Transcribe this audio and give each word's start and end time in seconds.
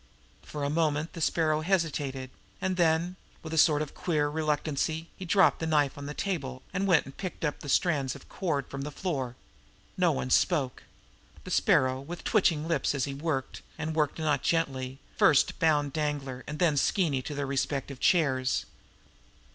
For 0.41 0.63
a 0.63 0.69
moment 0.71 1.13
the 1.13 1.21
Sparrow 1.21 1.61
hesitated; 1.61 2.31
and 2.59 2.75
then, 2.75 3.17
with 3.43 3.53
a 3.53 3.57
sort 3.59 3.83
of 3.83 3.93
queer 3.93 4.29
reluctancy, 4.31 5.09
he 5.15 5.25
dropped 5.25 5.59
the 5.59 5.67
knife 5.67 5.95
on 5.95 6.07
the 6.07 6.15
table, 6.15 6.63
and 6.73 6.87
went 6.87 7.05
and 7.05 7.15
picked 7.15 7.45
up 7.45 7.59
the 7.59 7.69
strands 7.69 8.15
of 8.15 8.27
cord 8.27 8.67
from 8.67 8.81
the 8.81 8.89
floor. 8.89 9.35
No 9.97 10.11
one 10.11 10.31
spoke. 10.31 10.81
The 11.43 11.51
Sparrow, 11.51 12.01
with 12.01 12.23
twitching 12.23 12.67
lips 12.67 12.95
as 12.95 13.05
he 13.05 13.13
worked, 13.13 13.61
and 13.77 13.95
worked 13.95 14.17
not 14.17 14.41
gently, 14.41 14.97
bound 15.19 15.19
first 15.19 15.59
Danglar 15.59 16.43
and 16.47 16.57
then 16.57 16.77
Skeeny 16.77 17.21
to 17.21 17.35
their 17.35 17.45
respective 17.45 17.99
chairs. 17.99 18.65